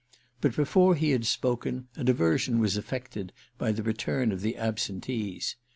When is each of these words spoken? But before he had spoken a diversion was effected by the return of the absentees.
But 0.41 0.55
before 0.55 0.95
he 0.95 1.11
had 1.11 1.27
spoken 1.27 1.87
a 1.95 2.03
diversion 2.03 2.57
was 2.57 2.75
effected 2.75 3.31
by 3.59 3.71
the 3.71 3.83
return 3.83 4.31
of 4.31 4.41
the 4.41 4.57
absentees. 4.57 5.57